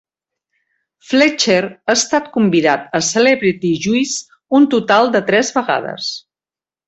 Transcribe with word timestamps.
Fletcher 1.09 1.57
ha 1.67 1.93
estat 1.99 2.31
convidat 2.37 2.87
a 2.99 3.03
Celebrity 3.09 3.73
Juice 3.85 4.39
un 4.61 4.67
total 4.75 5.11
de 5.17 5.21
tres 5.31 5.53
vegades. 5.61 6.09